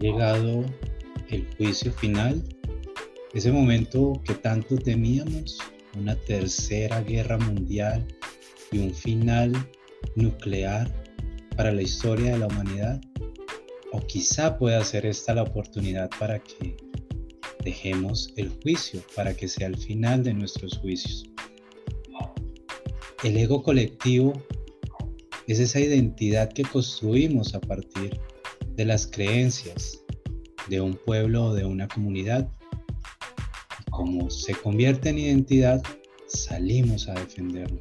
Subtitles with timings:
[0.00, 0.64] llegado
[1.28, 2.42] el juicio final,
[3.34, 5.58] ese momento que tanto temíamos,
[5.96, 8.06] una tercera guerra mundial
[8.70, 9.52] y un final
[10.14, 10.90] nuclear
[11.56, 13.00] para la historia de la humanidad.
[13.92, 16.76] O quizá pueda ser esta la oportunidad para que
[17.64, 21.24] dejemos el juicio, para que sea el final de nuestros juicios.
[23.24, 24.32] El ego colectivo
[25.46, 28.18] es esa identidad que construimos a partir
[28.78, 30.04] de las creencias
[30.68, 32.48] de un pueblo o de una comunidad.
[33.90, 35.82] como se convierte en identidad,
[36.28, 37.80] salimos a defenderlo.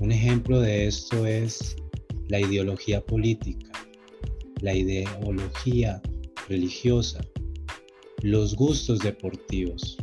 [0.00, 1.76] Un ejemplo de esto es
[2.28, 3.70] la ideología política,
[4.60, 6.02] la ideología
[6.48, 7.20] religiosa,
[8.22, 9.96] los gustos deportivos.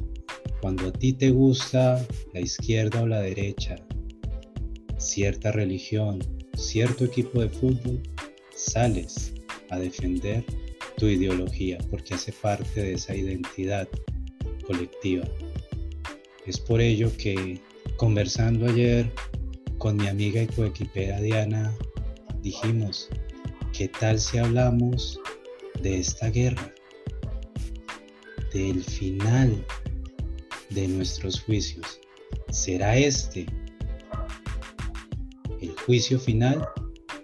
[0.62, 3.76] Cuando a ti te gusta la izquierda o la derecha,
[4.98, 6.20] cierta religión,
[6.56, 8.02] cierto equipo de fútbol,
[8.56, 9.34] sales
[9.70, 10.44] a defender
[10.98, 13.88] tu ideología porque hace parte de esa identidad
[14.66, 15.26] colectiva.
[16.46, 17.62] Es por ello que
[17.98, 19.12] conversando ayer
[19.78, 21.74] con mi amiga y coequipera Diana,
[22.42, 23.10] dijimos,
[23.74, 25.20] ¿qué tal si hablamos
[25.82, 26.74] de esta guerra?
[28.54, 29.64] Del final
[30.70, 32.00] de nuestros juicios.
[32.50, 33.46] ¿Será este
[35.62, 36.68] el juicio final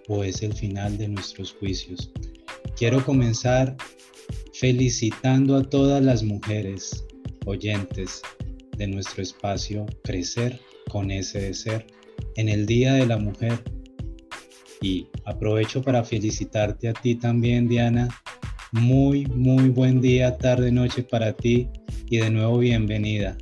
[0.07, 2.11] o es el final de nuestros juicios?
[2.83, 3.77] Quiero comenzar
[4.51, 7.05] felicitando a todas las mujeres
[7.45, 8.21] oyentes
[8.75, 11.87] de nuestro espacio Crecer con ese de ser
[12.35, 13.63] en el Día de la Mujer.
[14.81, 18.09] Y aprovecho para felicitarte a ti también, Diana.
[18.73, 21.69] Muy, muy buen día, tarde, noche para ti
[22.09, 23.37] y de nuevo bienvenida.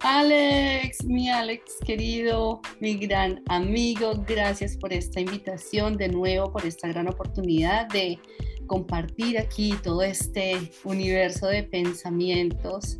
[0.00, 6.88] Alex, mi Alex querido, mi gran amigo, gracias por esta invitación, de nuevo por esta
[6.88, 8.18] gran oportunidad de
[8.66, 12.98] compartir aquí todo este universo de pensamientos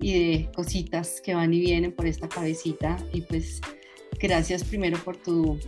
[0.00, 2.96] y de cositas que van y vienen por esta cabecita.
[3.12, 3.60] Y pues
[4.18, 5.58] gracias primero por tu,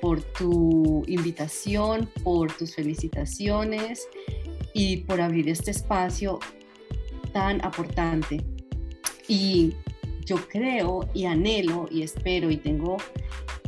[0.00, 4.08] por tu invitación, por tus felicitaciones
[4.72, 6.38] y por abrir este espacio
[7.32, 8.42] tan aportante
[9.28, 9.74] y
[10.24, 12.96] yo creo y anhelo y espero y tengo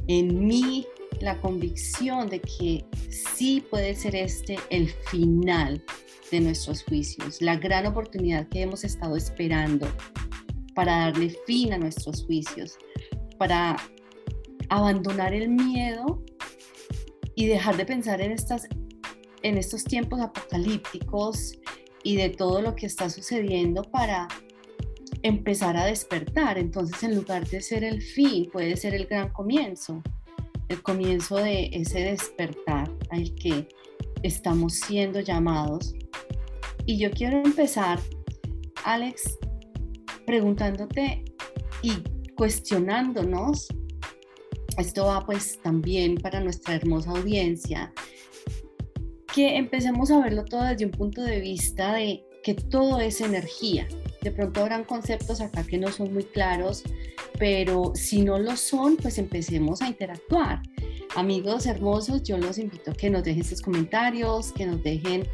[0.06, 0.87] en mí
[1.20, 5.82] la convicción de que sí puede ser este el final
[6.31, 9.87] de nuestros juicios, la gran oportunidad que hemos estado esperando
[10.75, 12.76] para darle fin a nuestros juicios,
[13.38, 13.76] para
[14.69, 16.22] abandonar el miedo
[17.34, 18.66] y dejar de pensar en, estas,
[19.43, 21.59] en estos tiempos apocalípticos
[22.03, 24.28] y de todo lo que está sucediendo para
[25.25, 26.59] empezar a despertar.
[26.59, 30.03] Entonces, en lugar de ser el fin, puede ser el gran comienzo,
[30.69, 33.67] el comienzo de ese despertar al que
[34.23, 35.95] estamos siendo llamados.
[36.87, 37.99] Y yo quiero empezar,
[38.85, 39.39] Alex,
[40.27, 41.25] preguntándote
[41.83, 41.93] y
[42.37, 43.69] cuestionándonos,
[44.77, 47.93] esto va pues también para nuestra hermosa audiencia,
[49.35, 53.89] que empecemos a verlo todo desde un punto de vista de que todo es energía,
[54.25, 56.83] de pronto habrán conceptos acá que no son muy claros,
[57.39, 60.62] pero si no lo son, pues empecemos a interactuar.
[61.15, 65.29] Amigos hermosos, yo los invito a que nos dejen sus comentarios, que nos dejen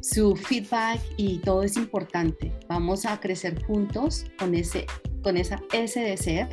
[0.00, 2.50] su feedback y todo es importante.
[2.68, 4.86] Vamos a crecer juntos con, ese,
[5.22, 6.48] con esa S de ser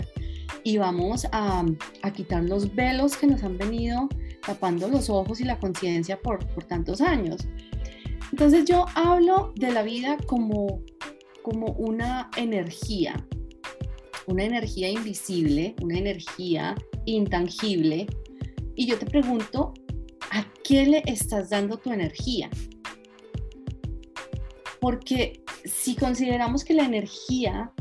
[0.66, 1.66] y vamos a,
[2.02, 4.10] a quitar los velos que nos han venido
[4.46, 7.48] tapando los ojos y la conciencia por, por tantos años.
[8.32, 10.82] Entonces yo hablo de la vida como
[11.44, 13.26] como una energía,
[14.28, 18.08] una energía invisible, una energía intangible.
[18.76, 19.74] Y yo te pregunto,
[20.32, 22.50] ¿a qué le estás dando tu energía?
[24.80, 27.72] Porque si consideramos que la energía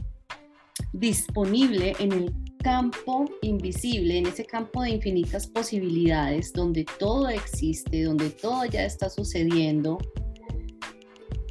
[0.92, 8.30] disponible en el campo invisible, en ese campo de infinitas posibilidades, donde todo existe, donde
[8.30, 9.98] todo ya está sucediendo,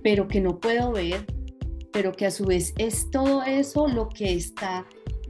[0.04, 1.26] pero que no puedo ver,
[1.92, 4.86] pero que a su vez es todo eso lo que está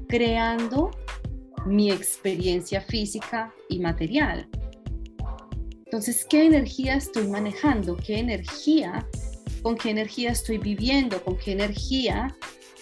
[0.08, 0.92] creando
[1.66, 4.48] mi experiencia física y material.
[5.86, 7.96] Entonces, ¿qué energía estoy manejando?
[7.96, 9.08] ¿Qué energía?
[9.62, 11.24] ¿Con qué energía estoy viviendo?
[11.24, 12.36] ¿Con qué energía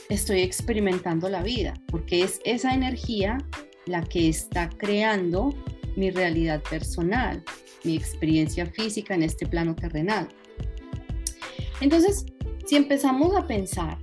[0.09, 1.73] estoy experimentando la vida?
[1.87, 3.37] Porque es esa energía
[3.85, 5.53] la que está creando
[5.95, 7.43] mi realidad personal,
[7.83, 10.27] mi experiencia física en este plano terrenal.
[11.81, 12.25] Entonces,
[12.65, 13.97] si empezamos a pensar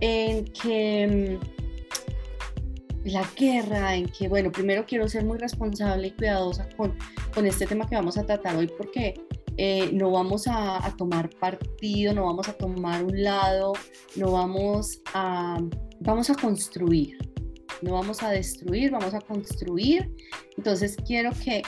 [0.00, 6.68] en que mm, la guerra, en que, bueno, primero quiero ser muy responsable y cuidadosa
[6.76, 6.96] con,
[7.34, 9.14] con este tema que vamos a tratar hoy porque
[9.56, 13.72] eh, no vamos a, a, tomar partido, no vamos a tomar un lado,
[14.14, 15.58] no vamos a,
[16.00, 17.18] vamos a construir,
[17.82, 20.14] no vamos a destruir, vamos a construir.
[20.56, 21.62] Entonces quiero que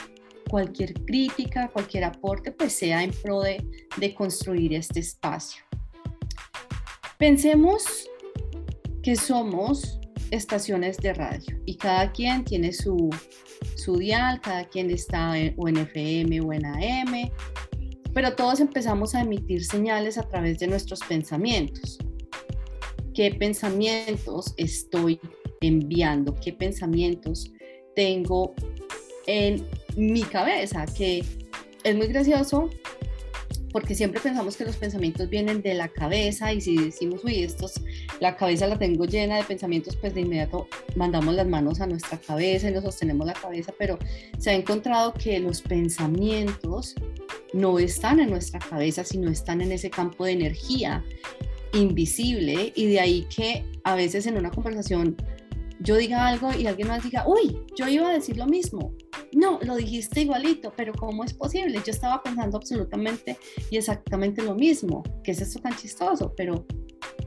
[0.49, 3.65] cualquier crítica, cualquier aporte, pues sea en pro de,
[3.97, 5.63] de construir este espacio.
[7.21, 8.09] Pensemos
[9.03, 9.99] que somos
[10.31, 13.11] estaciones de radio y cada quien tiene su,
[13.75, 17.31] su dial, cada quien está en, o en FM o en AM,
[18.11, 21.99] pero todos empezamos a emitir señales a través de nuestros pensamientos.
[23.13, 25.19] ¿Qué pensamientos estoy
[25.61, 26.33] enviando?
[26.43, 27.51] ¿Qué pensamientos
[27.95, 28.55] tengo
[29.27, 30.87] en mi cabeza?
[30.87, 31.23] Que
[31.83, 32.67] es muy gracioso
[33.71, 37.73] porque siempre pensamos que los pensamientos vienen de la cabeza y si decimos, uy, estos,
[38.19, 42.17] la cabeza la tengo llena de pensamientos, pues de inmediato mandamos las manos a nuestra
[42.19, 43.97] cabeza y nos sostenemos la cabeza, pero
[44.37, 46.95] se ha encontrado que los pensamientos
[47.53, 51.03] no están en nuestra cabeza, sino están en ese campo de energía
[51.73, 55.15] invisible y de ahí que a veces en una conversación
[55.81, 58.93] yo diga algo y alguien más diga, uy, yo iba a decir lo mismo.
[59.33, 61.81] No, lo dijiste igualito, pero ¿cómo es posible?
[61.85, 63.37] Yo estaba pensando absolutamente
[63.69, 65.03] y exactamente lo mismo.
[65.23, 66.33] ¿Qué es esto tan chistoso?
[66.35, 66.65] Pero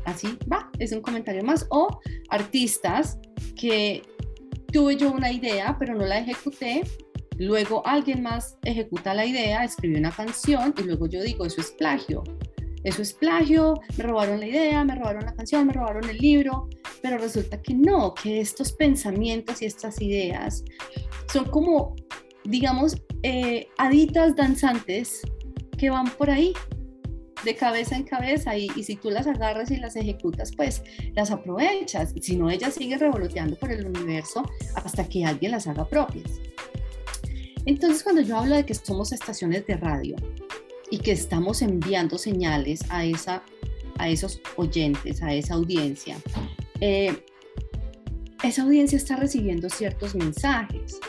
[0.05, 1.67] así va, es un comentario más.
[1.71, 3.19] O artistas
[3.57, 4.03] que
[4.73, 6.83] tuve yo una idea, pero no la ejecuté
[7.39, 11.73] Luego alguien más ejecuta la idea, escribe una canción y luego yo digo, eso es
[11.73, 12.23] plagio.
[12.85, 16.69] Eso es plagio, me robaron la idea, me robaron la canción, me robaron el libro,
[17.01, 20.63] pero resulta que no, que estos pensamientos y estas ideas
[21.33, 21.97] son como,
[22.45, 25.23] digamos, eh, haditas danzantes
[25.79, 26.53] que van por ahí,
[27.43, 30.83] de cabeza en cabeza, y, y, si tú las agarras y las ejecutas, pues
[31.15, 34.43] las aprovechas, si no, ellas siguen revoloteando por el universo
[34.77, 36.41] hasta que alguien las haga propias.
[37.67, 40.17] Entonces, cuando yo hablo de que somos estaciones de radio
[40.91, 43.43] y que estamos enviando señales a, esa,
[43.99, 46.17] a esos oyentes, a esa audiencia,
[46.81, 47.25] eh,
[48.43, 51.01] esa audiencia está recibiendo ciertos mensajes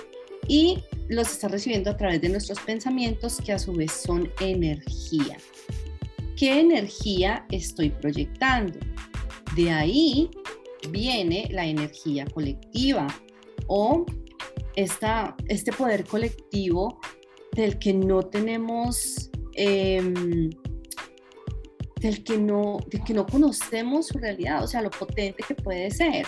[0.48, 0.80] y
[1.10, 5.38] los está recibiendo a través de nuestros pensamientos que a su vez son energía.
[6.38, 8.80] ¿Qué energía estoy proyectando?
[9.56, 10.30] De ahí
[10.90, 13.08] viene la energía colectiva
[13.68, 14.06] o
[14.76, 17.00] este poder colectivo
[17.54, 20.50] del que no tenemos, em,
[22.00, 26.26] del, que no, que no conocemos su realidad, o sea, lo potente que puede ser.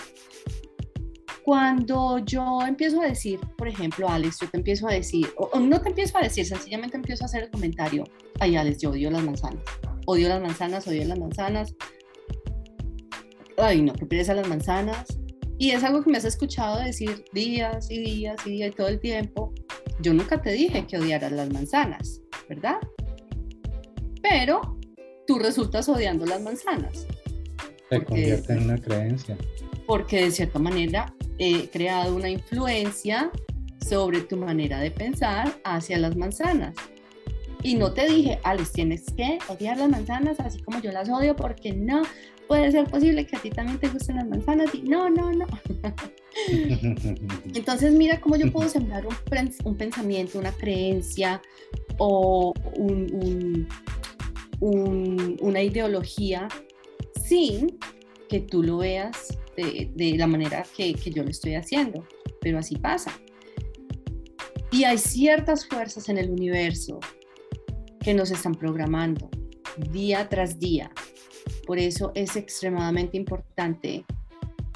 [1.44, 5.80] Cuando yo empiezo a decir, por ejemplo, Alex, yo te empiezo a decir, o, no
[5.80, 8.04] te empiezo a decir, sencillamente empiezo a hacer el comentario,
[8.40, 9.62] ay Alex, yo odio las manzanas,
[10.06, 11.74] odio las manzanas, odio las manzanas,
[13.56, 15.06] ay no, que pierdes a las manzanas,
[15.58, 18.88] y es algo que me has escuchado decir días y días y días y todo
[18.88, 19.52] el tiempo.
[20.00, 22.78] Yo nunca te dije que odiaras las manzanas, ¿verdad?
[24.22, 24.78] Pero
[25.26, 27.06] tú resultas odiando las manzanas.
[27.90, 29.36] Se convierte en una creencia.
[29.86, 33.30] Porque de cierta manera he creado una influencia
[33.86, 36.74] sobre tu manera de pensar hacia las manzanas.
[37.62, 41.34] Y no te dije, Alex, tienes que odiar las manzanas así como yo las odio
[41.34, 42.02] porque no,
[42.48, 45.46] puede ser posible que a ti también te gusten las manzanas y no, no, no.
[47.54, 49.14] Entonces mira cómo yo puedo sembrar un,
[49.64, 51.42] un pensamiento, una creencia
[51.98, 53.68] o un, un,
[54.60, 56.48] una ideología
[57.24, 57.78] sin
[58.28, 62.06] que tú lo veas de, la manera que, que yo lo estoy haciendo,
[62.40, 63.12] pero así pasa.
[64.70, 67.00] Y hay ciertas fuerzas en el universo
[68.00, 69.30] que nos están programando
[69.90, 70.92] día tras día
[71.68, 74.02] por eso es extremadamente importante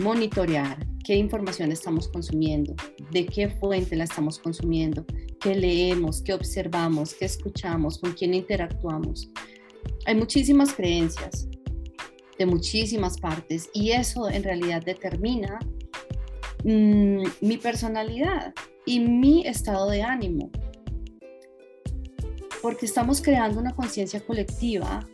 [0.03, 2.75] monitorear qué información estamos consumiendo,
[3.11, 5.07] de qué fuente la estamos consumiendo,
[5.41, 9.31] qué leemos, qué observamos, qué escuchamos, con quién interactuamos.
[10.07, 11.49] Hay muchísimas creencias
[12.39, 15.59] de muchísimas partes y eso en realidad determina
[16.65, 18.53] mm, mi personalidad
[18.85, 20.51] y mi estado de ánimo.
[22.61, 25.07] Porque estamos creando una conciencia colectiva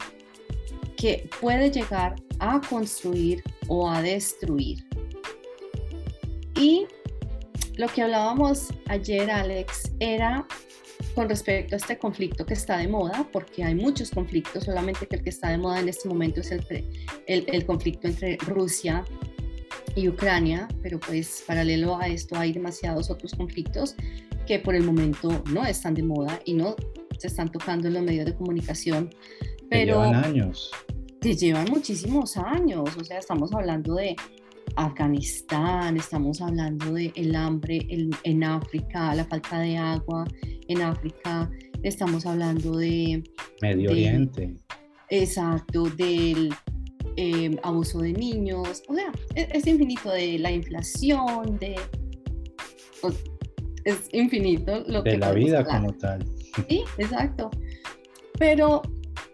[0.96, 4.86] que puede llegar a construir o a destruir.
[6.56, 6.86] Y
[7.76, 10.46] lo que hablábamos ayer, Alex, era
[11.18, 15.16] con respecto a este conflicto que está de moda, porque hay muchos conflictos, solamente que
[15.16, 16.64] el que está de moda en este momento es el,
[17.26, 19.02] el, conflicto entre Rusia
[19.96, 23.96] y Ucrania, pero pues paralelo a esto hay demasiados otros conflictos
[24.46, 26.76] que por el momento no están de moda y no
[27.18, 29.10] se están tocando en los medios de comunicación
[29.68, 30.70] pero llevan años.
[31.20, 34.14] Que llevan muchísimos años, o sea, estamos hablando de
[34.76, 40.24] Afganistán, estamos hablando de el hambre en, en África, la falta de agua
[40.68, 41.50] en África
[41.82, 43.24] estamos hablando de...
[43.60, 44.56] Medio Oriente.
[45.10, 46.54] Exacto, del
[47.16, 51.76] eh, abuso de niños, o sea, es, es, infinito de la inflación, de...
[53.84, 56.24] es infinito lo de la vida como tal.
[56.68, 57.50] Sí, exacto.
[58.38, 58.82] Pero,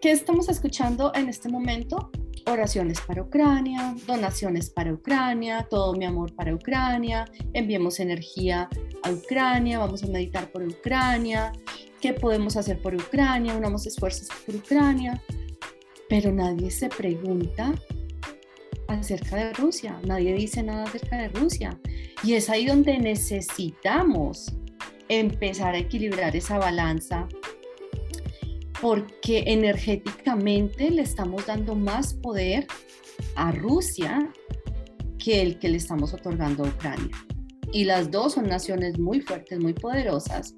[0.01, 2.09] ¿qué estamos escuchando en este momento?
[2.47, 8.69] Oraciones para Ucrania, donaciones para Ucrania, todo mi amor para Ucrania, enviemos energía
[9.03, 11.51] a Ucrania, vamos a meditar por Ucrania,
[12.01, 15.21] qué podemos hacer por Ucrania, unamos esfuerzos por Ucrania,
[16.09, 17.73] pero nadie se pregunta
[18.87, 21.79] acerca de Rusia, nadie dice nada acerca de Rusia.
[22.23, 24.53] Y es ahí donde necesitamos
[25.09, 27.27] empezar a equilibrar esa balanza
[28.85, 32.67] porque energéticamente le estamos dando más poder
[33.35, 34.31] a Rusia
[35.17, 37.09] que el que le estamos otorgando a Ucrania.
[37.71, 40.53] Y las dos son naciones muy fuertes, muy poderosas,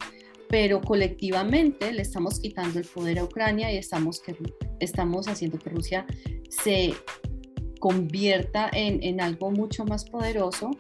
[0.50, 4.36] pero colectivamente le estamos quitando el poder a Ucrania y estamos, que,
[4.82, 6.06] estamos haciendo que Rusia
[6.50, 6.96] se
[7.80, 10.72] convierta en, en algo mucho más poderoso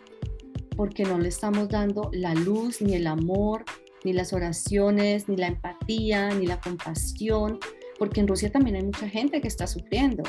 [0.75, 3.63] porque no le estamos dando la luz ni el amor
[4.03, 7.59] ni las oraciones, ni la empatía, ni la compasión,
[7.97, 10.23] porque en Rusia también hay mucha gente que está sufriendo.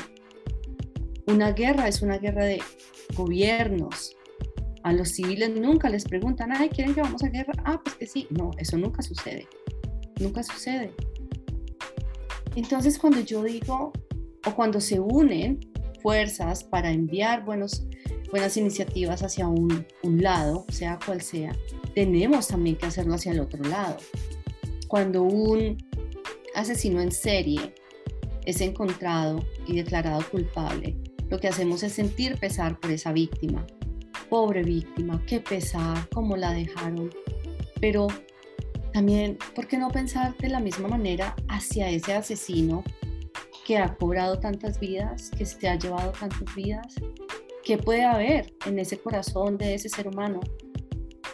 [1.27, 2.61] Una guerra es una guerra de
[3.15, 4.15] gobiernos.
[4.83, 7.53] A los civiles nunca les preguntan, ay, ¿quieren que vamos a guerra?
[7.65, 8.27] Ah, pues que sí.
[8.31, 9.47] No, eso nunca sucede.
[10.19, 10.93] Nunca sucede.
[12.55, 13.91] Entonces, cuando yo digo,
[14.45, 15.59] o cuando se unen
[16.01, 17.85] fuerzas para enviar buenos,
[18.31, 21.55] buenas iniciativas hacia un, un lado, sea cual sea,
[21.95, 23.97] tenemos también que hacerlo hacia el otro lado.
[24.87, 25.77] Cuando un
[26.55, 27.73] asesino en serie
[28.45, 30.97] es encontrado y declarado culpable,
[31.29, 33.65] lo que hacemos es sentir pesar por esa víctima.
[34.29, 37.11] Pobre víctima, qué pesar, cómo la dejaron.
[37.79, 38.07] Pero
[38.93, 42.83] también, ¿por qué no pensar de la misma manera hacia ese asesino
[43.65, 46.95] que ha cobrado tantas vidas, que se ha llevado tantas vidas?
[47.69, 50.39] ¿Qué puede haber en ese corazón de ese ser humano?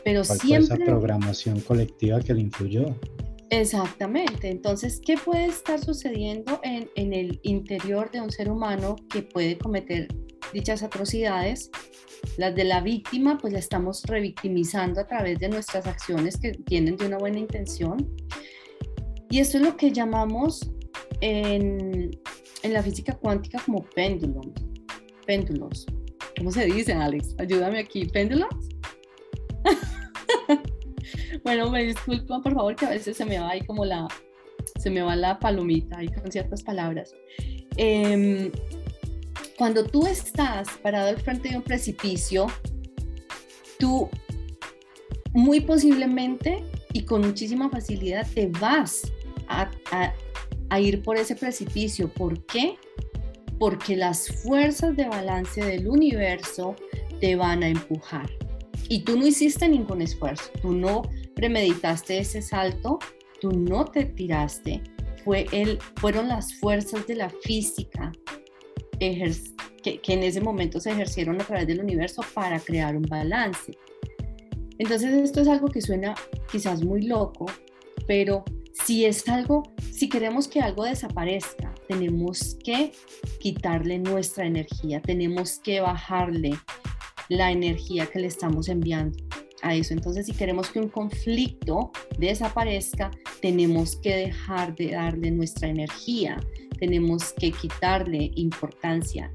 [0.03, 0.75] Pero siempre...
[0.75, 2.93] esa programación colectiva que le influyó.
[3.51, 4.49] Exactamente.
[4.49, 9.57] Entonces, ¿qué puede estar sucediendo en, en, el interior de un ser humano que puede
[9.57, 10.09] cometer
[10.51, 11.71] dichas atrocidades?
[12.35, 16.97] Las de la víctima, pues la estamos revictimizando a través de nuestras acciones que tienen
[16.97, 18.13] de una buena intención.
[19.29, 20.69] Y esto es lo que llamamos
[21.21, 22.11] en,
[22.61, 24.47] en la física cuántica como péndulos.
[25.25, 25.85] Péndulos.
[26.37, 27.35] ¿Cómo se dice, Alex?
[27.37, 28.05] Ayúdame aquí.
[28.05, 28.49] ¿Péndulos?
[31.43, 34.07] bueno, me disculpan por favor que a veces se me va ahí como la,
[34.79, 37.13] se me va la palomita ahí con ciertas palabras.
[37.77, 38.51] Em,
[39.57, 42.47] cuando tú estás parado al frente de un precipicio,
[43.79, 44.09] tú
[45.33, 46.63] muy posiblemente
[46.93, 49.11] y con muchísima facilidad te vas
[49.47, 49.69] a,
[50.69, 52.09] a ir por ese precipicio.
[52.09, 52.77] ¿Por qué?
[53.59, 56.75] Porque las fuerzas de balance del universo
[57.19, 58.29] te van a empujar.
[58.89, 61.03] Y tú no hiciste ningún esfuerzo, tú no
[61.35, 62.99] premeditaste ese salto,
[63.41, 64.81] tú no te tiraste,
[65.23, 68.11] fue el, fueron las fuerzas de la física
[68.99, 73.77] que, en ese momento se ejercieron a través del universo para crear un balance.
[74.77, 76.15] Entonces esto es algo que suena
[76.51, 77.45] quizás muy loco,
[78.07, 78.43] pero
[78.73, 82.91] si es algo, si queremos que algo desaparezca, tenemos que
[83.39, 86.57] quitarle nuestra energía, tenemos que bajarle
[87.29, 89.17] la energía que le estamos enviando
[89.61, 89.93] a eso.
[89.93, 93.11] Entonces, si queremos que un conflicto desaparezca,
[93.41, 96.39] tenemos que dejar de darle nuestra energía,
[96.79, 99.31] tenemos que quitarle importancia,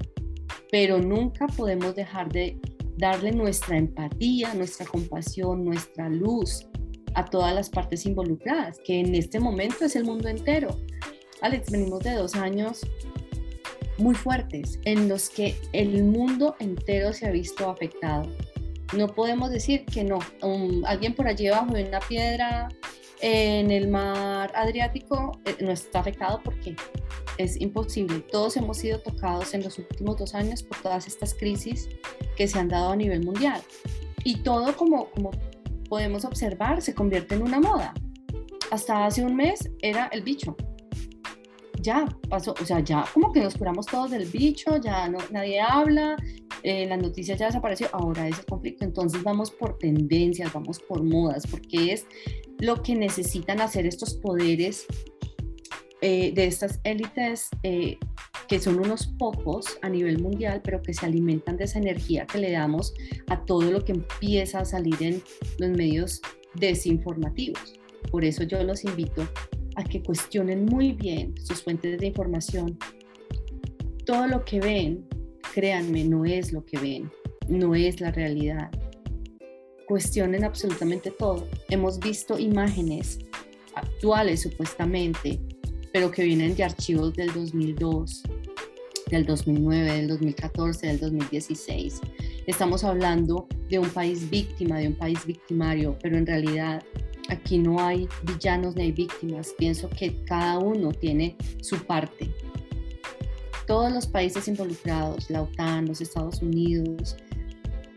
[0.71, 2.59] pero nunca podemos dejar de
[2.97, 6.67] darle nuestra empatía, nuestra compasión, nuestra luz
[7.13, 10.77] a todas las partes involucradas, que en este momento es el mundo entero.
[11.41, 12.81] Alex, venimos de dos años
[13.97, 18.29] muy fuertes en los que el mundo entero se ha visto afectado.
[18.93, 20.19] No podemos decir que no.
[20.85, 22.69] alguien por allí abajo de una piedra
[23.21, 26.75] en el mar Adriático eh, no está afectado porque
[27.37, 28.19] es imposible.
[28.19, 31.89] Todos hemos sido tocados en los últimos dos años por todas estas crisis
[32.35, 33.61] que se han dado a nivel mundial.
[34.23, 35.31] Y todo como, como
[35.89, 37.95] podemos observar se convierte en una moda.
[38.69, 40.55] Hasta hace un mes era el bicho
[41.81, 45.59] ya pasó, o sea, ya como que nos curamos todos del bicho, ya no, nadie
[45.59, 46.15] habla,
[46.63, 51.03] eh, las noticias ya desapareció, ahora es el conflicto, entonces vamos por tendencias, vamos por
[51.03, 52.05] modas, porque es
[52.59, 54.85] lo que necesitan hacer estos poderes
[56.01, 57.97] eh, de estas élites eh,
[58.47, 62.37] que son unos pocos a nivel mundial, pero que se alimentan de esa energía que
[62.37, 62.93] le damos
[63.27, 65.23] a todo lo que empieza a salir en
[65.57, 66.21] los medios
[66.55, 67.79] desinformativos.
[68.11, 69.27] Por eso yo los invito
[69.75, 72.77] a que cuestionen muy bien sus fuentes de información.
[74.05, 75.07] Todo lo que ven,
[75.53, 77.11] créanme, no es lo que ven,
[77.47, 78.71] no es la realidad.
[79.87, 81.47] Cuestionen absolutamente todo.
[81.69, 83.19] Hemos visto imágenes
[83.75, 85.39] actuales supuestamente,
[85.93, 88.23] pero que vienen de archivos del 2002,
[89.09, 92.01] del 2009, del 2014, del 2016.
[92.47, 96.83] Estamos hablando de un país víctima, de un país victimario, pero en realidad
[97.31, 99.53] aquí no hay villanos ni hay víctimas.
[99.57, 102.29] Pienso que cada uno tiene su parte.
[103.65, 107.15] Todos los países involucrados, la OTAN, los Estados Unidos,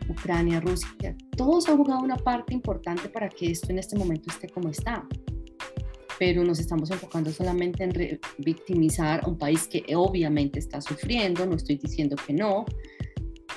[0.07, 4.47] Ucrania, Rusia, todos han jugado una parte importante para que esto en este momento esté
[4.47, 5.05] como está.
[6.17, 11.55] Pero nos estamos enfocando solamente en victimizar a un país que obviamente está sufriendo, no
[11.55, 12.65] estoy diciendo que no,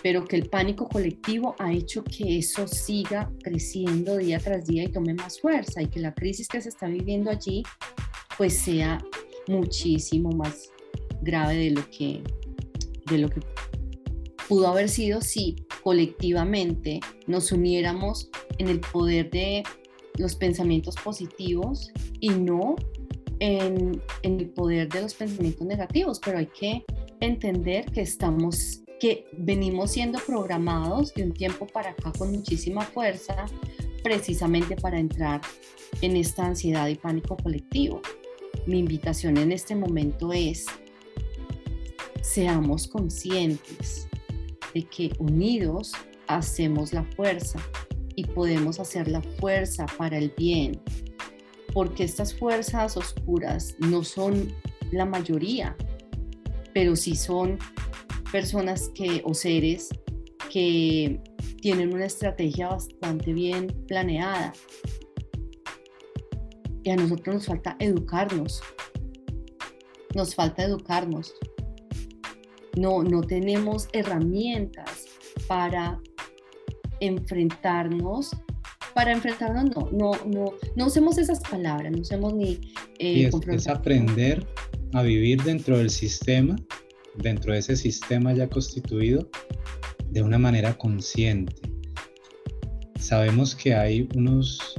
[0.03, 4.89] pero que el pánico colectivo ha hecho que eso siga creciendo día tras día y
[4.89, 7.63] tome más fuerza y que la crisis que se está viviendo allí
[8.37, 9.05] pues sea
[9.49, 10.71] muchísimo más
[11.23, 12.23] grave de lo que,
[13.07, 13.41] de lo que
[14.49, 19.63] pudo haber sido si colectivamente nos uniéramos en el poder de
[20.17, 21.91] los pensamientos positivos
[22.21, 22.77] y no
[23.41, 26.85] en, en el poder de los pensamientos negativos, pero hay que
[27.21, 33.47] entender que estamos que venimos siendo programados de un tiempo para acá con muchísima fuerza,
[34.03, 35.41] precisamente para entrar
[36.03, 38.01] en esta ansiedad y pánico colectivo.
[38.67, 40.67] Mi invitación en este momento es,
[42.23, 44.09] seamos conscientes
[44.75, 45.93] de que unidos
[46.27, 47.59] hacemos la fuerza
[48.15, 50.81] y podemos hacer la fuerza para el bien,
[51.73, 54.53] porque estas fuerzas oscuras no son
[54.91, 55.77] la mayoría,
[56.75, 57.59] pero sí son
[58.31, 59.89] personas que o seres
[60.51, 61.21] que
[61.61, 64.53] tienen una estrategia bastante bien planeada.
[66.83, 68.63] Y a nosotros nos falta educarnos.
[70.15, 71.35] Nos falta educarnos.
[72.77, 75.07] No, no tenemos herramientas
[75.47, 76.01] para
[77.01, 78.31] enfrentarnos.
[78.95, 82.61] Para enfrentarnos, no, no, no, no usemos esas palabras, no usemos ni...
[82.99, 84.45] Eh, es aprender
[84.93, 86.57] a vivir dentro del sistema
[87.19, 89.29] dentro de ese sistema ya constituido
[90.11, 91.55] de una manera consciente.
[92.99, 94.77] Sabemos que hay unos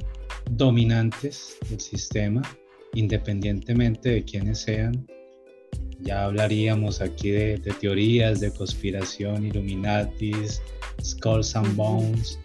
[0.51, 2.41] dominantes del sistema,
[2.93, 5.07] independientemente de quiénes sean.
[6.01, 10.61] Ya hablaríamos aquí de, teorías de conspiración, Illuminatis,
[11.03, 12.39] Skulls and Bones,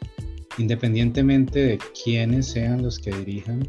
[0.59, 3.69] independientemente de quiénes sean los que dirijan.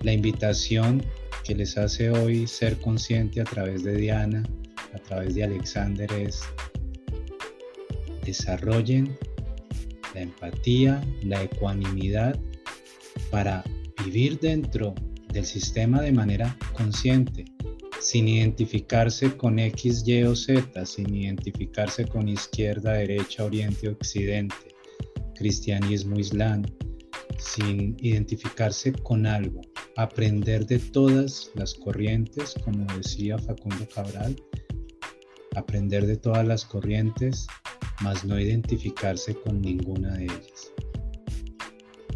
[0.00, 1.02] La invitación
[1.44, 4.42] que les hace hoy ser consciente a través de Diana
[4.94, 6.42] a través de Alexander es
[8.24, 9.16] desarrollen
[10.14, 12.38] la empatía, la ecuanimidad
[13.30, 13.64] para
[14.04, 14.94] vivir dentro
[15.32, 17.44] del sistema de manera consciente,
[18.00, 24.56] sin identificarse con X, Y o Z, sin identificarse con izquierda, derecha, oriente, occidente,
[25.36, 26.62] cristianismo, islam,
[27.38, 29.60] sin identificarse con algo,
[29.96, 34.36] aprender de todas las corrientes, como decía Facundo Cabral,
[35.56, 37.46] aprender de todas las corrientes,
[38.02, 40.72] mas no identificarse con ninguna de ellas.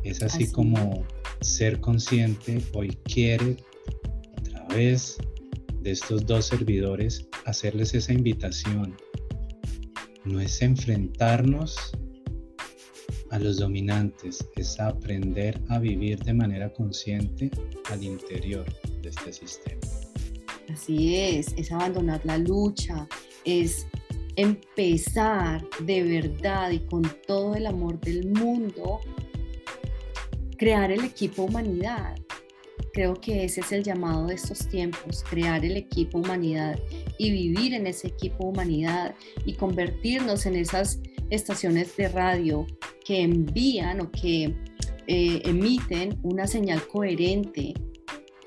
[0.05, 1.05] Es así, como
[1.41, 3.57] ser consciente hoy quiere,
[4.37, 5.19] a través
[5.83, 8.97] de estos dos servidores, hacerles esa invitación.
[10.25, 11.77] No es enfrentarnos
[13.31, 17.51] a los dominantes, es aprender a vivir de manera consciente
[17.91, 18.65] al interior
[19.03, 19.81] de este sistema.
[20.73, 23.09] Así es, es abandonar la lucha,
[23.47, 23.87] es
[24.37, 29.01] empezar de verdad y con todo el amor del mundo,
[30.59, 32.17] crear el equipo humanidad.
[32.93, 36.79] Creo que ese es el llamado de estos tiempos, crear el equipo humanidad
[37.19, 42.67] y vivir en ese equipo humanidad y convertirnos en esas estaciones de radio
[43.05, 44.55] que envían o que
[45.07, 47.75] eh, emiten una señal coherente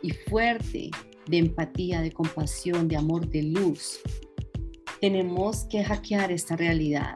[0.01, 0.89] y fuerte
[1.27, 3.99] de empatía, de compasión, de amor, de luz,
[5.01, 7.15] tenemos que hackear esta realidad,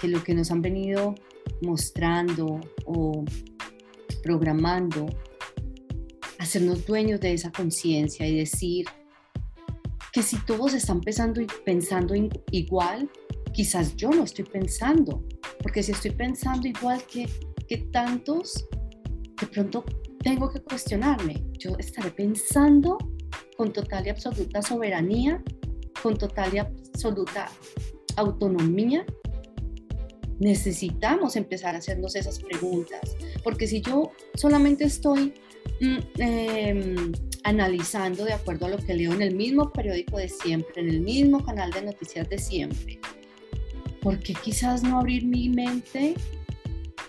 [0.00, 1.14] que lo que nos han venido
[1.62, 3.24] mostrando o
[4.22, 5.06] programando,
[6.38, 8.86] hacernos dueños de esa conciencia y decir
[10.12, 12.14] que si todos están pensando, pensando
[12.50, 13.10] igual,
[13.52, 15.24] quizás yo no estoy pensando,
[15.60, 17.28] porque si estoy pensando igual que,
[17.68, 18.66] que tantos,
[19.40, 19.84] de pronto
[20.22, 22.98] tengo que cuestionarme, yo estaré pensando
[23.56, 25.42] con total y absoluta soberanía
[26.04, 26.58] con total y
[26.94, 27.50] absoluta
[28.16, 29.04] autonomía,
[30.38, 35.34] necesitamos empezar a hacernos esas preguntas, porque si yo solamente estoy
[35.80, 40.82] mm, em, analizando de acuerdo a lo que leo en el mismo periódico de siempre,
[40.82, 42.98] en el mismo canal de noticias de siempre.
[44.00, 46.14] ¿Por qué quizás no abrir mi mente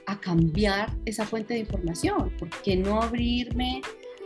[0.07, 2.31] a cambiar esa fuente de información?
[2.37, 3.81] ¿Por qué no abrirme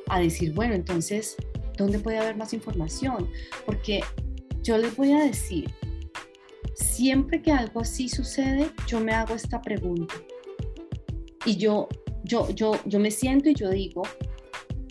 [0.07, 1.35] a decir, bueno, entonces,
[1.77, 3.29] ¿dónde puede haber más información?
[3.65, 4.01] Porque
[4.61, 5.73] yo les voy a decir,
[6.73, 10.15] siempre que algo así sucede, yo me hago esta pregunta.
[11.45, 11.87] Y yo,
[12.23, 14.03] yo, yo, yo me siento y yo digo,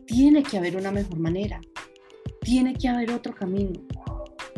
[0.06, 1.60] tiene que haber una mejor manera,
[2.40, 3.80] tiene que haber otro camino.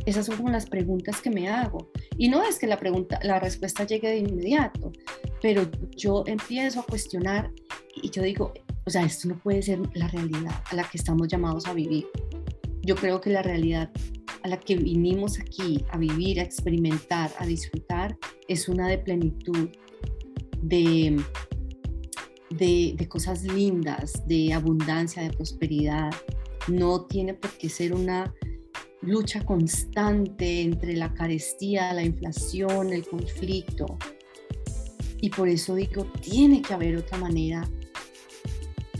[0.07, 1.90] Esas son como las preguntas que me hago.
[2.16, 4.92] Y no es que la pregunta, la respuesta llegue de inmediato,
[5.42, 7.51] pero yo empiezo a cuestionar
[8.03, 8.53] y yo digo,
[8.87, 12.07] o sea, esto no puede ser la realidad a la que estamos llamados a vivir.
[12.83, 13.90] Yo creo que la realidad
[14.42, 18.16] a la que vinimos aquí a vivir, a experimentar, a disfrutar,
[18.48, 19.68] es una de plenitud,
[20.62, 21.20] de,
[22.50, 26.11] de, cosas lindas, de abundancia, de prosperidad.
[26.68, 28.35] No tiene por qué ser una
[29.03, 33.98] lucha constante entre la carestía, la inflación, el conflicto.
[35.20, 37.68] Y por eso digo, tiene que haber otra manera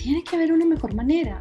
[0.03, 1.41] tiene que haber una mejor manera.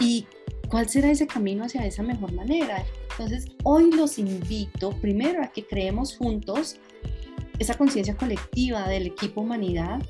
[0.00, 0.26] ¿Y
[0.70, 2.84] cuál será ese camino hacia esa mejor manera?
[3.10, 6.76] Entonces, hoy los invito primero a que creemos juntos
[7.58, 10.00] esa conciencia colectiva del equipo humanidad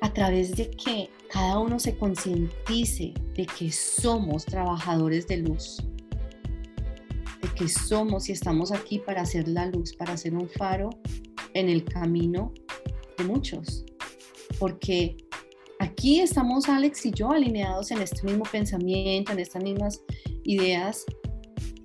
[0.00, 5.82] a través de que cada uno se concientice de que somos trabajadores de luz,
[7.42, 10.90] de que somos y estamos aquí para hacer la luz, para hacer un faro
[11.54, 12.52] en el camino
[13.18, 13.84] de muchos,
[14.58, 15.16] porque
[15.84, 20.00] Aquí estamos Alex y yo alineados en este mismo pensamiento, en estas mismas
[20.44, 21.04] ideas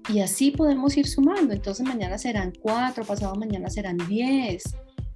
[0.07, 1.53] y así podemos ir sumando.
[1.53, 4.63] Entonces mañana serán cuatro, pasado mañana serán diez,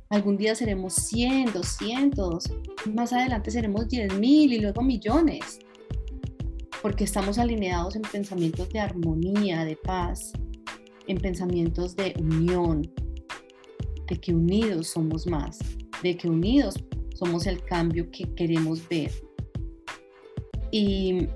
[0.10, 2.52] algún día seremos cien, doscientos,
[2.94, 5.60] más adelante seremos diez mil y luego millones,
[6.82, 10.34] porque estamos alineados en pensamientos de armonía, de paz,
[11.08, 12.82] en pensamientos de unión,
[14.10, 15.58] de que unidos somos más,
[16.02, 16.76] de que unidos
[17.14, 19.12] somos el cambio que queremos ver.
[20.72, 21.28] Y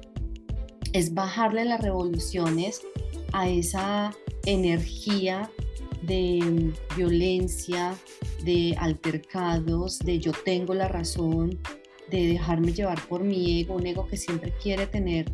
[0.93, 2.81] es bajarle las revoluciones
[3.33, 5.49] a esa energía
[6.01, 7.95] de violencia,
[8.43, 11.59] de altercados, de yo tengo la razón,
[12.09, 15.31] de dejarme llevar por mi ego, un ego que siempre quiere tener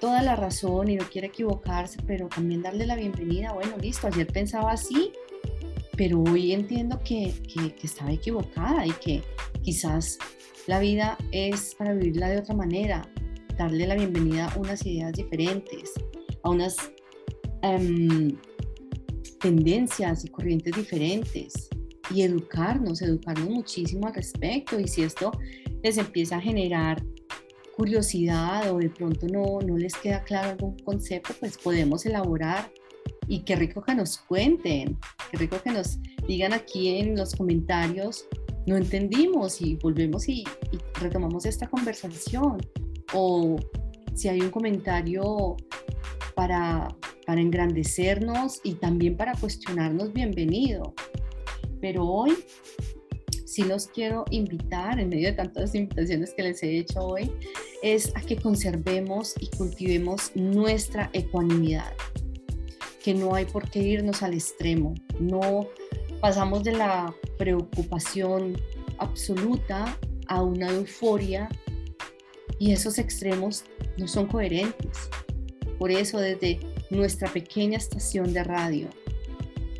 [0.00, 4.26] toda la razón y no quiere equivocarse, pero también darle la bienvenida, bueno, listo, ayer
[4.26, 5.12] pensaba así,
[5.96, 9.22] pero hoy entiendo que, que, estaba equivocada y que
[9.66, 10.16] Quizás
[10.68, 13.02] la vida es para vivirla de otra manera,
[13.58, 15.92] darle la bienvenida a unas ideas diferentes,
[16.44, 16.76] a unas
[17.62, 18.36] em,
[19.40, 21.68] tendencias y corrientes diferentes
[22.14, 24.78] y educarnos, educarnos muchísimo al respecto.
[24.78, 25.32] Y si esto
[25.82, 27.04] les empieza a generar
[27.76, 32.70] curiosidad o de pronto no, no les queda claro algún concepto, pues podemos elaborar
[33.26, 34.96] y qué rico que nos cuenten,
[35.32, 35.98] qué rico que nos
[36.28, 38.28] digan aquí en los comentarios
[38.66, 40.44] no entendimos y volvemos y,
[41.00, 42.58] retomamos esta conversación.
[43.12, 43.56] O
[44.14, 45.56] si hay un comentario
[46.34, 46.88] para,
[47.26, 50.94] para engrandecernos y también para cuestionarnos, bienvenido.
[51.80, 52.32] Pero hoy
[53.44, 57.30] sí los quiero invitar, en medio de tantas invitaciones que les he hecho hoy,
[57.82, 61.92] es a que conservemos y cultivemos nuestra ecuanimidad,
[63.02, 65.68] que no hay por qué irnos al extremo, no
[66.20, 68.56] pasamos de la preocupación
[68.98, 71.48] absoluta a una euforia
[72.58, 73.64] y esos extremos
[73.98, 75.10] no son coherentes.
[75.78, 78.88] Por eso desde nuestra pequeña estación de radio,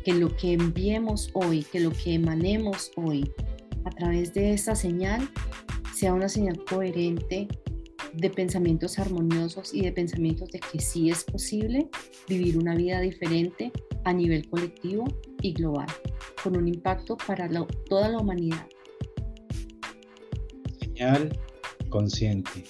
[0.03, 3.29] que lo que enviemos hoy, que lo que emanemos hoy
[3.85, 5.29] a través de esta señal
[5.93, 7.47] sea una señal coherente
[8.13, 11.89] de pensamientos armoniosos y de pensamientos de que sí es posible
[12.27, 13.71] vivir una vida diferente
[14.03, 15.05] a nivel colectivo
[15.41, 15.87] y global,
[16.47, 17.49] con un impacto para
[17.89, 18.65] toda la humanidad.
[20.79, 21.37] Señal
[21.89, 22.63] consciente.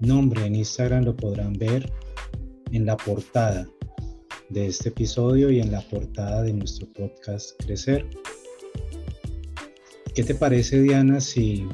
[0.00, 1.90] nombre en Instagram lo podrán ver
[2.72, 3.66] en la portada
[4.48, 8.06] de este episodio y en la portada de nuestro podcast Crecer.
[10.14, 11.66] ¿Qué te parece Diana si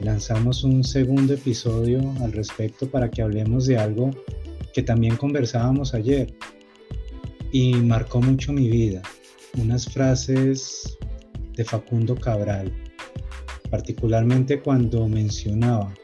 [0.00, 4.10] lanzamos un segundo episodio al respecto para que hablemos de algo
[4.72, 6.34] que también conversábamos ayer
[7.50, 9.02] y marcó mucho mi vida?
[9.58, 10.96] Unas frases
[11.56, 12.72] de Facundo Cabral
[13.72, 15.94] particularmente cuando mencionaba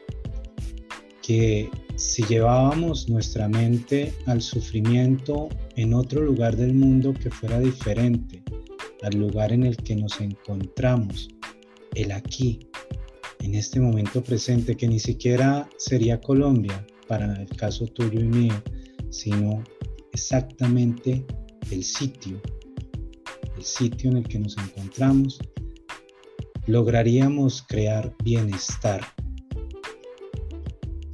[1.21, 8.43] que si llevábamos nuestra mente al sufrimiento en otro lugar del mundo que fuera diferente
[9.01, 11.29] al lugar en el que nos encontramos,
[11.95, 12.59] el aquí,
[13.39, 18.61] en este momento presente, que ni siquiera sería Colombia para el caso tuyo y mío,
[19.09, 19.63] sino
[20.11, 21.25] exactamente
[21.71, 22.41] el sitio,
[23.55, 25.39] el sitio en el que nos encontramos,
[26.67, 29.01] lograríamos crear bienestar,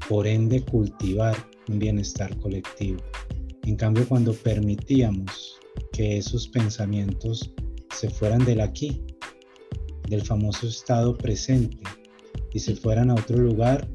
[0.10, 1.36] por ende cultivar
[1.68, 3.04] un bienestar colectivo.
[3.66, 5.60] En cambio, cuando permitíamos
[5.92, 7.52] que esos pensamientos
[7.96, 9.04] se fueran del aquí,
[10.08, 11.80] del famoso estado presente,
[12.54, 13.88] y se fueran a otro lugar,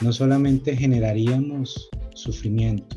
[0.00, 2.96] no solamente generaríamos sufrimiento,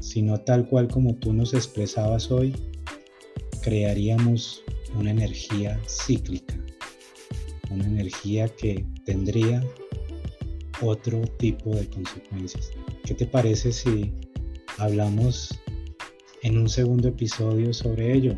[0.00, 2.52] sino tal cual como tú nos expresabas hoy,
[3.62, 4.62] crearíamos
[4.98, 6.58] una energía cíclica,
[7.70, 9.64] una energía que tendría
[10.82, 12.72] otro tipo de consecuencias.
[13.04, 14.12] ¿Qué te parece si
[14.78, 15.58] hablamos
[16.42, 18.36] en un segundo episodio sobre ello?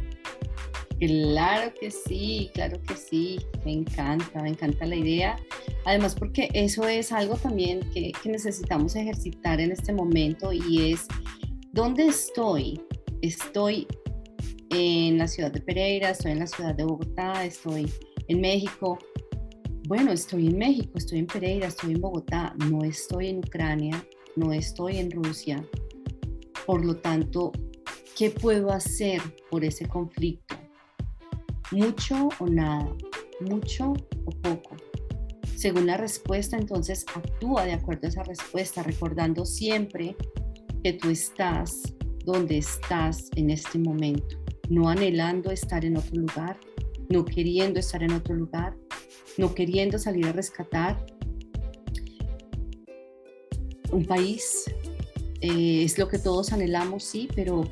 [0.98, 5.36] Claro que sí, claro que sí, me encanta, me encanta la idea.
[5.84, 11.06] Además porque eso es algo también que, necesitamos ejercitar en este momento y es,
[11.72, 12.80] ¿dónde estoy?
[13.22, 13.86] Estoy
[14.70, 17.90] en la ciudad de Pereira, estoy en la ciudad de Bogotá, estoy
[18.26, 18.98] en México.
[19.86, 24.04] Bueno, estoy en México, estoy en Pereira, estoy en Bogotá, no estoy en Ucrania,
[24.36, 25.64] no estoy en Rusia.
[26.68, 27.50] Por lo tanto,
[28.14, 30.54] ¿qué puedo hacer por ese conflicto?
[31.70, 32.94] mucho o nada,
[33.40, 33.92] mucho
[34.24, 34.76] o poco.
[35.56, 40.16] Según la respuesta, entonces actúa de acuerdo a esa respuesta, recordando siempre
[40.82, 44.36] que tú estás donde estás en este momento,
[44.68, 46.58] no anhelando estar en otro lugar,
[47.08, 48.76] no queriendo estar en otro lugar,
[49.36, 51.04] no queriendo salir a rescatar
[53.90, 54.66] un país.
[55.40, 57.70] Eh, es lo que todos anhelamos, sí, pero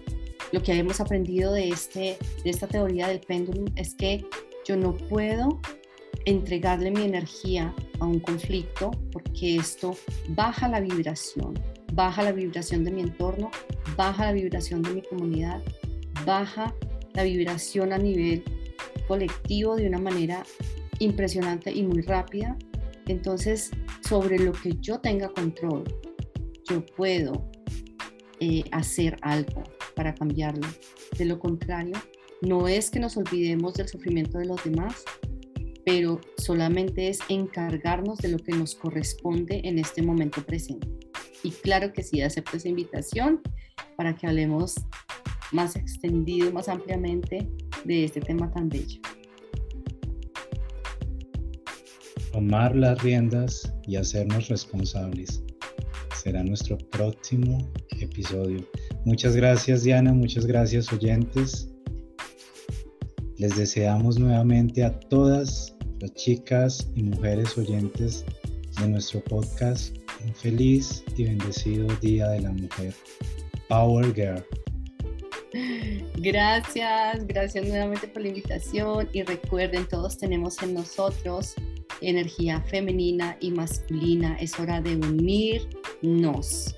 [0.52, 4.24] lo que hemos aprendido de, este, de esta teoría del péndulo es que
[4.66, 5.60] yo no puedo
[6.24, 9.96] entregarle mi energía a un conflicto porque esto
[10.30, 11.54] baja la vibración,
[11.92, 13.50] baja la vibración de mi entorno,
[13.96, 15.62] baja la vibración de mi comunidad,
[16.24, 16.74] baja
[17.14, 18.42] la vibración a nivel
[19.08, 20.44] colectivo de una manera
[20.98, 22.56] impresionante y muy rápida.
[23.06, 23.70] Entonces,
[24.06, 25.84] sobre lo que yo tenga control,
[26.68, 27.48] yo puedo
[28.40, 29.62] eh, hacer algo
[29.94, 30.66] para cambiarlo.
[31.16, 31.94] De lo contrario,
[32.42, 35.04] no es que nos olvidemos del sufrimiento de los demás,
[35.84, 40.88] pero solamente es encargarnos de lo que nos corresponde en este momento presente.
[41.42, 43.40] Y claro que sí, acepto esa invitación
[43.96, 44.74] para que hablemos
[45.52, 47.48] más extendido, más ampliamente
[47.84, 49.00] de este tema tan bello.
[52.32, 55.42] Tomar las riendas y hacernos responsables
[56.14, 57.58] será nuestro próximo
[58.04, 58.64] episodio.
[59.04, 61.68] Muchas gracias Diana, muchas gracias oyentes.
[63.38, 68.24] Les deseamos nuevamente a todas las chicas y mujeres oyentes
[68.80, 72.94] de nuestro podcast un feliz y bendecido Día de la Mujer.
[73.68, 74.44] Power Girl.
[76.16, 81.54] Gracias, gracias nuevamente por la invitación y recuerden, todos tenemos en nosotros
[82.00, 84.36] energía femenina y masculina.
[84.40, 86.74] Es hora de unirnos,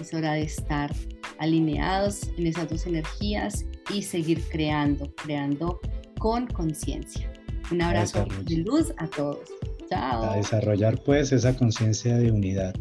[0.00, 0.94] es hora de estar
[1.38, 5.80] alineados en esas dos energías y seguir creando, creando
[6.18, 7.32] con conciencia.
[7.70, 9.48] Un abrazo de luz a todos.
[9.88, 10.24] Chao.
[10.24, 12.74] A desarrollar pues esa conciencia de unidad.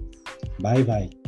[0.59, 1.20] Bye bye.